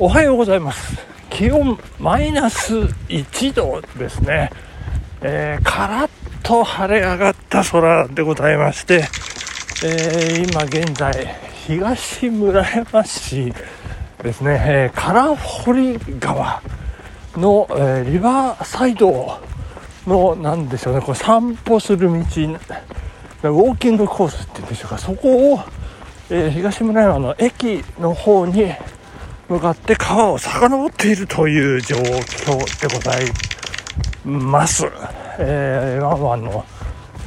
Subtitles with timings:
[0.00, 0.96] おはようございます。
[1.28, 2.76] 気温マイナス
[3.08, 4.48] 1度ですね、
[5.22, 6.10] えー、カラッ
[6.44, 9.08] と晴れ上がった空でございまして、
[9.84, 11.34] えー、今現在
[11.66, 13.52] 東村山市
[14.22, 16.62] ですね、えー、唐堀川
[17.36, 19.40] の、えー、リバーサイド
[20.06, 21.00] のなんでしょうね。
[21.00, 24.98] これ散歩する道ウォーキングコースって言うんでしょうか。
[24.98, 25.60] そこを、
[26.30, 28.72] えー、東村山の駅の方に
[29.48, 33.24] 向かって川を遡っているという状況でござい
[34.24, 34.86] ます。
[35.38, 36.64] えー、ワンワンの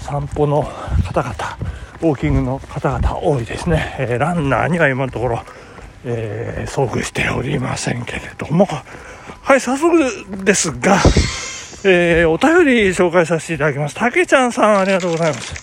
[0.02, 0.62] 散歩の
[1.04, 1.34] 方々、
[2.02, 3.96] ウォーキングの方々多いですね。
[3.98, 5.44] えー、ランナーには今のところ、
[6.06, 8.68] えー、遭遇しておりませんけれども、
[9.42, 9.98] はい、早速
[10.46, 10.98] ですが、
[11.84, 13.96] えー、お便り紹介させていただきます。
[13.96, 15.56] たけちゃんさん、ありがとうございます。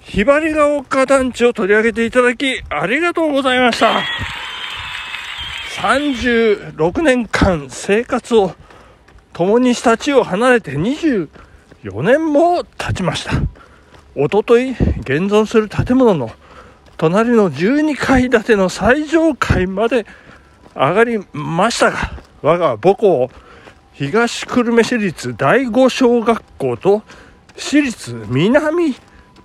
[0.00, 4.02] ひばりが丘団地を取り上げていただき、ありがとうございました。
[5.80, 8.52] 36年間生活を
[9.32, 11.28] 共にした地を離れて24
[12.02, 13.32] 年も経ちました。
[14.14, 16.30] おととい現存する建物の
[16.98, 20.04] 隣の12階建ての最上階まで
[20.74, 23.30] 上がりましたが、我が母校
[23.94, 27.02] 東久留米市立第五小学校と
[27.56, 28.94] 市立南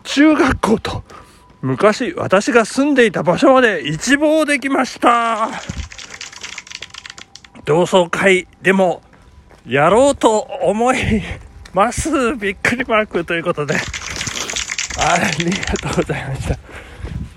[0.03, 1.03] 中学校と
[1.61, 5.50] 昔私が住んでいた場所まで一望できました。
[7.66, 9.02] 同窓会でも
[9.66, 11.23] やろうと思い
[11.73, 12.35] ます。
[12.38, 13.75] びっくりマークということで、
[14.99, 16.53] ありがとうございました。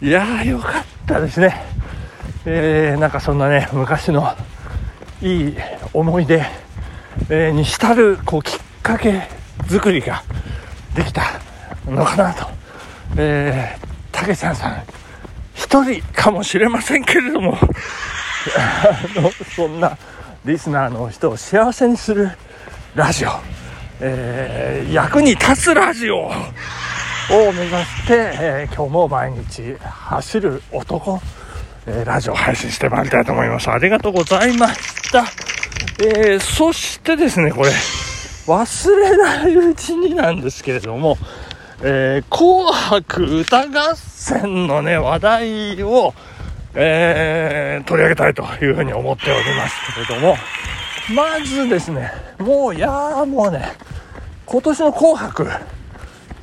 [0.02, 1.60] いやー、よかったですね。
[2.44, 4.36] えー、なんかそんなね、昔の
[5.22, 5.56] いい
[5.94, 6.44] 思い出、
[7.30, 9.28] えー、に浸る、こう、きっかけ
[9.66, 10.22] 作りが
[10.94, 11.22] できた
[11.86, 12.46] のかなと。
[13.16, 14.82] えー、たけちゃんさん、
[15.54, 17.58] 一人かもしれませんけれども、
[18.56, 19.96] あの、そんな、
[20.48, 22.30] リスナーの人を幸せにする
[22.94, 23.28] ラジオ、
[24.00, 26.32] えー、役に立つラジオを
[27.52, 31.20] 目指して、えー、今日も毎日走る男、
[31.84, 33.68] えー、ラジオ配信してまいりたいと思います。
[33.70, 35.26] ありがとうございました。
[36.02, 37.68] えー、そしてですね、これ、
[38.46, 41.18] 忘れないうちになんですけれども、
[41.82, 46.14] えー、紅白歌合戦のね、話題を、
[46.80, 49.74] えー、取り上げたいというふうに思っております
[50.06, 50.36] けれども、
[51.12, 53.72] まずですね、もう、いやーもうね、
[54.46, 55.48] 今年の紅白、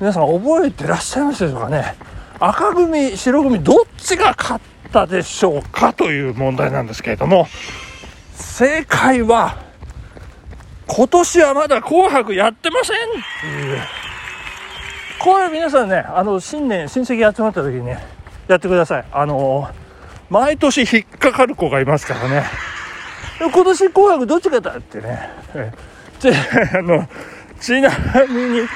[0.02, 1.96] 皆さん覚えてらっしゃいますでしょうかね。
[2.38, 7.48] 赤組、白組、どっちが勝ったでしょうかという問題なんですけれども、
[8.34, 9.56] 正解は、
[10.88, 13.00] 今年はまだ紅白やってませんっ
[13.40, 13.80] ていう。
[15.18, 18.06] これ皆さんね、あの、新年、親戚集まった時にね、
[18.50, 19.06] やってください。
[19.14, 19.85] あのー
[20.30, 22.44] 毎年引っかかる子がいますからね。
[23.40, 25.30] 今年紅白どっちかだってね。
[26.20, 26.30] ち、
[26.78, 27.08] あの、
[27.60, 27.90] ちな
[28.28, 28.68] みに、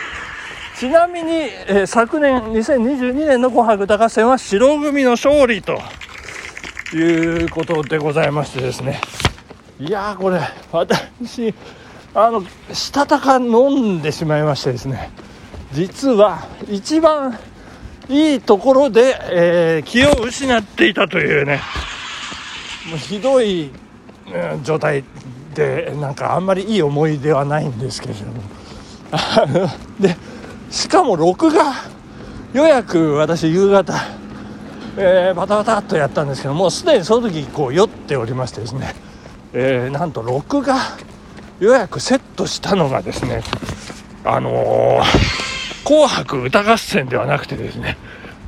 [0.77, 1.31] ちなみに、
[1.67, 5.81] えー、昨年2022年の紅白歌合戦は白組の勝利と
[6.93, 9.01] いうことでございましてですね。
[9.79, 11.53] いやこれ、私、
[12.13, 12.43] あの、
[12.73, 15.09] したたか飲んでしまいましてですね。
[15.71, 17.37] 実は一番
[18.09, 21.61] いいところで、えー、気を失っていたというね、
[22.89, 23.71] もうひどい、
[24.33, 25.03] うん、状態
[25.53, 29.69] で、なんかあんまりいい思い出はないんですけれども。
[30.01, 30.17] で、
[30.71, 31.73] しかも録画
[32.53, 33.93] 予約私夕方、
[34.97, 38.95] えー、バタバタっとやったんですけどもうすでにその時こう酔っておりましてですね、
[39.53, 40.75] えー、なんと録画
[41.59, 43.43] 予約セットしたのがですね
[44.23, 45.48] あのー
[45.85, 47.97] 紅白歌合戦ではなくてですね、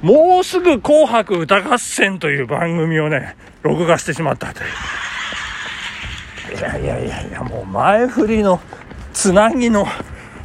[0.01, 6.57] もうすぐ紅白歌合戦という番組をね、録画してしまったという。
[6.57, 8.59] いやいやいやいや、もう前振りの
[9.13, 9.85] つなぎの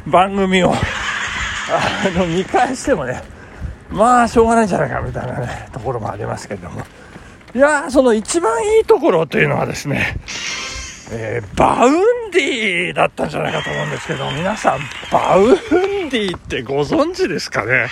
[0.05, 3.21] 番組を、あの、見返してもね、
[3.89, 6.81] まあ、しょうがないんじゃないかみたいなね、ところもありますけれども。
[7.55, 10.19] いやその一番いいところというのはですね、
[11.11, 14.79] えー、 Vaundyだったんじゃないかと思うんですけど、皆さん、
[15.11, 17.87] Vaundyってご存知ですかね？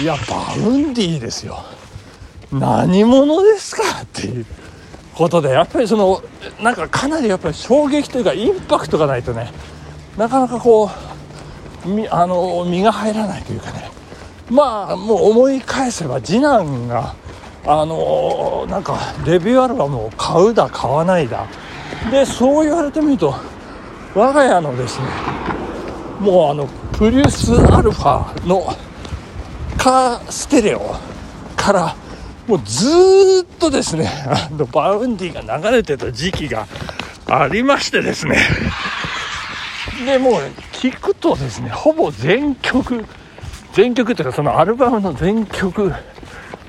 [0.00, 1.62] いや、 Vaundyですよ。
[2.50, 4.46] 何者ですかっていう
[5.14, 6.22] ことで、やっぱりその、
[6.62, 9.52] なんかかなりやっぱり衝撃というか、インパクトがないとね、
[10.16, 10.90] なかなかこ
[11.84, 13.90] う、みあの身が入らないというかね、
[14.50, 17.14] まあ、もう思い返せば、次男が、
[17.66, 18.96] あのなんか
[19.26, 21.46] デビューアルバムを買うだ買わないだ
[22.10, 23.34] でそう言われてみると
[24.14, 25.06] 我が家のですね
[26.20, 28.66] もうあのプリウスアルファの
[29.76, 30.96] カーステレオ
[31.56, 31.96] から
[32.46, 36.66] もうずっとですねあの Vaundyが流れてた時期が
[37.26, 38.38] ありましてですね。
[40.04, 40.34] でもう
[40.72, 43.04] 聞くとですねほぼ全曲
[43.74, 45.92] 全曲っていうかそのアルバムの全曲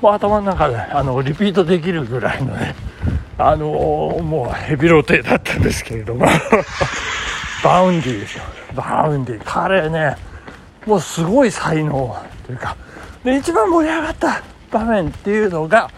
[0.00, 2.74] も頭の中であのリピートできるぐらいのね
[3.40, 6.26] あのー、もうヘビロテだったんですけれども。
[7.64, 8.44] Vaundyですよ。
[8.74, 9.40] Vaundy。
[9.44, 10.16] 彼ね
[10.86, 12.16] もうすごい才能
[12.46, 12.76] というか。
[13.24, 15.90] で一番盛り上がった場面っていうのが、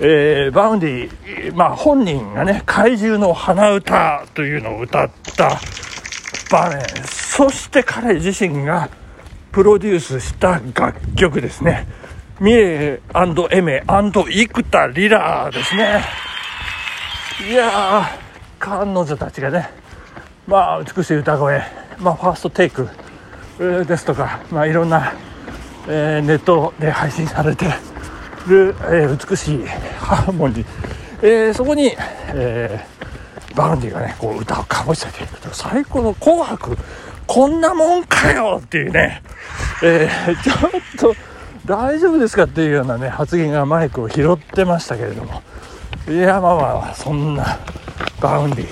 [0.00, 5.58] えー、 Vaundy、まあ、本人がね怪獣の花唄というのを歌った
[6.50, 6.82] 場面。
[7.04, 8.88] そして彼自身が
[9.52, 11.86] プロデュースした楽曲ですね。
[12.40, 16.25] ミレーエメ生田リラーですね。
[17.38, 18.06] いやー
[18.58, 19.68] 彼女たちがね
[20.46, 21.62] まあ美しい歌声
[21.98, 22.88] まあファーストテイク
[23.58, 25.12] ですとかまあいろんな、
[25.86, 27.66] えー、ネットで配信されて
[28.46, 30.66] る、えー、美しいハーモニー、
[31.20, 31.94] えー、そこに、
[32.34, 32.96] えー
[33.56, 36.76] バウンディがねこう歌をかぶせていくと最高の「紅白」
[37.26, 39.22] こんなもんかよっていうね、
[39.82, 41.16] えーちょっと
[41.64, 45.42] 大丈夫ですかっていうようなね発言がマイクを拾ってましたけれども。
[46.08, 47.58] いやまあまあそんな
[48.20, 48.66] バウンディ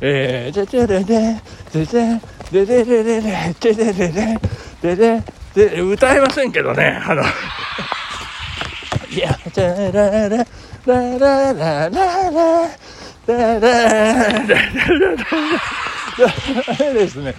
[0.00, 1.40] えー、でででで
[1.72, 7.22] ででででででででででででで歌えませんけどねあの
[9.10, 10.44] いやララララ
[10.86, 12.08] ラララララ
[13.26, 13.94] ラララ
[16.92, 17.34] ですね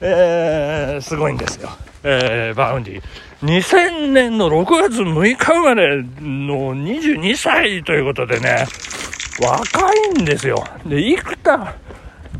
[0.00, 1.70] えー、すごいんですよ、
[2.02, 3.02] えー、バウンディ
[3.42, 8.66] 2000年の6月6日生まれの22歳ということでね
[9.40, 11.74] 若いんですよで生田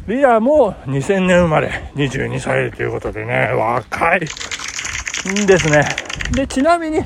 [0.07, 5.85] リアも2000年生まれ22歳ということでね若いんですね
[6.33, 7.01] でちなみに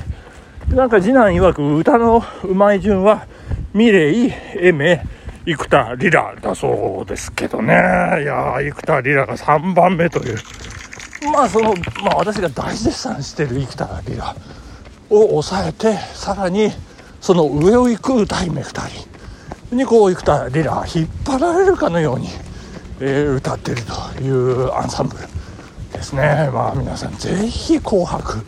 [0.69, 3.25] なんか次男曰く歌のうまい順は
[3.73, 5.03] ミレイ、エメ、
[5.45, 7.73] 生田リラだそうですけどね。
[7.73, 10.37] いや生田リラが3番目という。
[11.31, 14.35] まあその、まあ私が大絶賛してる生田リラ
[15.09, 16.71] を抑えて、さらに
[17.21, 19.07] その上を行く歌姫2
[19.69, 22.27] 人にこう生田リラ引っ張られるかのように、
[22.99, 23.77] えー、歌ってる
[24.15, 25.23] というアンサンブル
[25.93, 26.49] ですね。
[26.53, 28.43] まあ皆さんぜひ紅白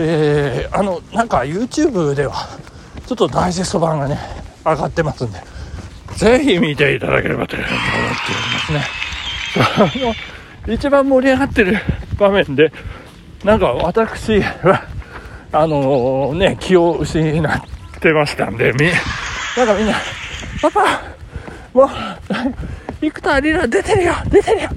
[0.00, 2.48] えー、あのなんか YouTube では
[3.06, 4.18] ちょっとダイジェスト版がね
[4.64, 5.40] 上がってますんで
[6.16, 8.82] ぜひ見ていただければと思っておりま
[10.00, 10.28] すね
[10.68, 11.78] 一番盛り上がってる
[12.18, 12.72] 場面で
[13.44, 14.86] なんか私は
[15.50, 17.62] あのー、ね気を失っ
[18.00, 18.86] てましたんでみ
[19.56, 19.94] なんかみんな
[20.60, 21.02] 「パパ
[21.72, 21.88] もう
[23.00, 24.68] 生田リラ出てるよ出てるよ」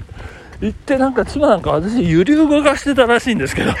[0.60, 3.72] 言ってなんか妻なんか私揺り動かしてたらしいんですけど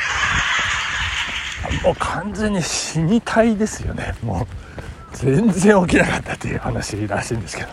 [1.84, 4.14] もう完全に死にたいですよね。
[4.22, 7.68] もう全然起きなかったっていう話らしいんですけど。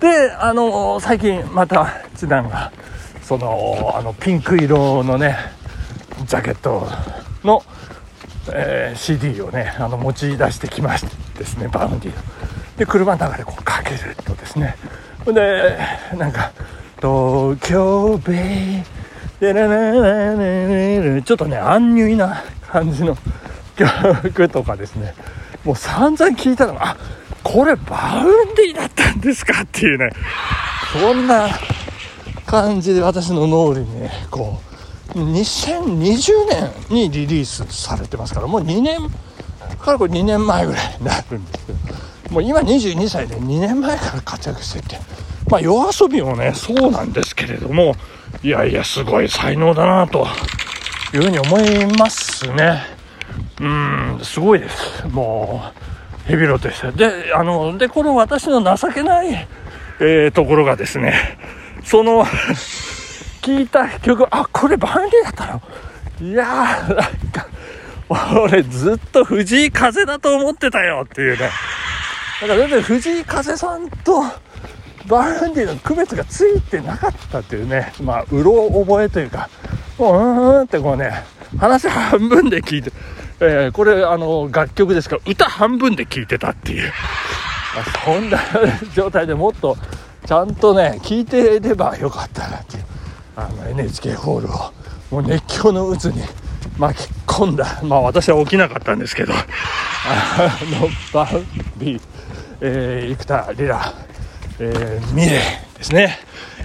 [0.00, 2.72] であの最近また次男が
[3.28, 5.36] そのあのピンク色のね
[6.24, 6.88] ジャケット
[7.44, 7.62] の、
[8.50, 12.22] えー、CD をねあの持ち出してきましてですね Vaundyの
[12.78, 14.76] で車の中でこうかけるとですね。
[15.26, 15.78] で
[16.16, 16.52] なんか
[17.02, 18.82] 「東京ベイ」
[19.40, 23.14] でララララちょっとねアンニュイな感じの
[23.76, 25.12] 曲とかですね。
[25.64, 26.96] もう散々聞いたのがあ
[27.42, 30.08] これ Vaundyだったんですかっていうね。
[30.98, 31.46] そんな
[32.48, 34.58] 感じで私の脳裏にねこ
[35.14, 36.06] う2020
[36.88, 38.98] 年にリリースされてますからもう2年
[39.78, 44.98] からこれ2年前ぐらいになるんですけどもう今22歳で2年前から活躍してて
[45.50, 47.94] まあ夜遊びもねそうなんですけれども
[48.42, 50.26] いやいやすごい才能だなと
[51.14, 52.82] いうふうに思いますね。
[53.60, 55.06] うん、すごいです。
[55.08, 55.72] も
[56.26, 56.92] う、ヘビロテして。
[56.92, 59.48] で、あの、で、この私の情けない、
[60.00, 61.38] えー、ところがですね、
[61.88, 62.22] その
[63.40, 65.62] 聞いた曲、あ、これバンディだったの？
[66.30, 67.46] いやー、なんか、
[68.42, 71.48] 俺ずっと藤井風だと思ってたよっていうね。
[72.42, 74.22] だから全然藤井風さんと、
[75.06, 79.48] バンディの区別がついてなかったっていうね、まあ、うろ覚えというか、
[79.96, 81.24] もう、うんってこうね、
[81.58, 82.92] 話半分で聞いて、
[83.40, 86.92] えー、これ、あの、楽曲ですから、歌半分で聞いてたっていう、
[88.04, 88.38] そんな
[88.94, 89.78] 状態でもっと、
[90.28, 92.84] ちゃんとね、聞いてればよかったなっていう、
[93.34, 94.50] あの、NHK ホールを、
[95.10, 96.20] もう熱狂の渦に
[96.76, 100.50] 巻き込んだ、まあ私は起きなかったんですけど、あ
[100.82, 101.46] の、バン
[101.78, 102.00] ビー、
[102.60, 103.94] えー、生田リラ、
[104.58, 106.18] えー、ミレーですね、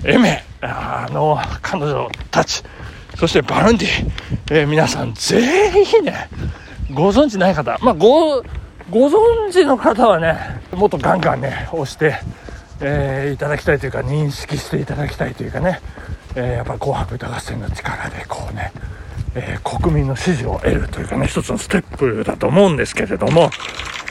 [0.04, 2.64] Aimer、あの、彼女たち、
[3.16, 4.12] そして Vaundy、
[4.52, 6.28] えー、皆さんぜひね、
[6.94, 8.44] ご存知ない方、まあ、ご、
[8.90, 12.20] ご存知の方はねもっとガンガンね押して、
[12.86, 15.80] えー、いただきたいというか認識していただきたいというかね、
[16.36, 18.74] えー、やっぱ「紅白歌合戦」の力でこうね、
[19.36, 23.50] えー、国民の支持を得るというかね一つのステップだと思うんですけれども、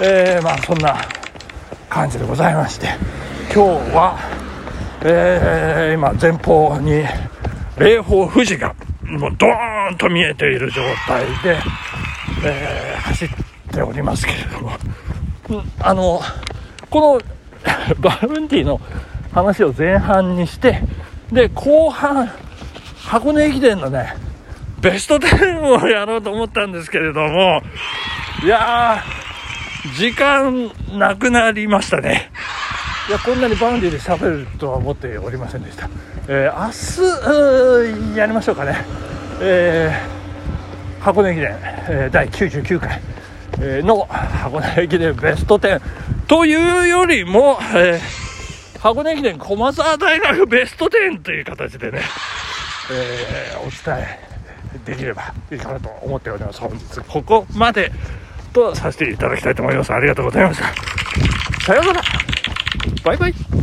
[0.03, 0.97] えまあそんな
[1.91, 2.89] 感じでございまして
[3.55, 4.19] 今日は、
[5.05, 7.05] え今前方に
[7.77, 11.59] 霊峰富士がもうドーンと見えている状態で、
[12.45, 13.29] え走っ
[13.71, 14.73] ておりますけれども、
[15.81, 16.23] あの
[16.89, 17.42] この
[17.99, 18.81] Vaundyの
[19.33, 20.83] 話を前半にして
[21.31, 22.31] で後半
[23.05, 24.15] 箱根駅伝のね
[24.81, 27.63] ベスト10をやろうと思ったんですけれども
[28.45, 32.31] いやー時間なくなりましたね。
[33.09, 35.89] いやこんなに Vaundyで喋るとは思っておりませんでした、
[36.29, 36.67] えー、
[38.07, 38.77] 明日やりましょうかね、
[39.41, 43.01] えー、箱根駅伝、えー、第99回
[43.61, 45.81] えの箱根駅伝ベスト10
[46.33, 52.01] というよりも、えー、箱根駅伝駒澤大学ベスト10という形でね、
[52.91, 56.59] えー、お伝えできればいいかなと思っております。
[56.59, 57.93] 本日ここまで
[58.55, 59.93] とさせていただきたいと思います。
[59.93, 61.65] ありがとうございました。
[61.67, 62.03] さようなら。
[63.05, 63.62] バイバイ。